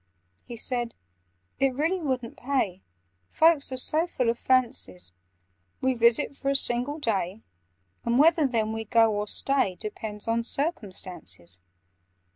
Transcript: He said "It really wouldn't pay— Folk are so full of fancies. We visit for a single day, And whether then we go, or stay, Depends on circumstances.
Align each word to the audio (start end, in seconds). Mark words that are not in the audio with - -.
He 0.45 0.57
said 0.57 0.95
"It 1.59 1.75
really 1.75 1.99
wouldn't 2.01 2.35
pay— 2.35 2.81
Folk 3.29 3.57
are 3.57 3.77
so 3.77 4.07
full 4.07 4.31
of 4.31 4.39
fancies. 4.39 5.11
We 5.79 5.93
visit 5.93 6.35
for 6.35 6.49
a 6.49 6.55
single 6.55 6.97
day, 6.97 7.43
And 8.03 8.17
whether 8.17 8.47
then 8.47 8.73
we 8.73 8.83
go, 8.85 9.13
or 9.13 9.27
stay, 9.27 9.75
Depends 9.75 10.27
on 10.27 10.43
circumstances. 10.43 11.59